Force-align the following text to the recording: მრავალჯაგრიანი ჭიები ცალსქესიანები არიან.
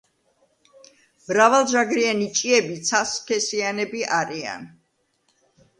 მრავალჯაგრიანი 1.27 2.31
ჭიები 2.41 2.81
ცალსქესიანები 2.89 4.05
არიან. 4.23 4.69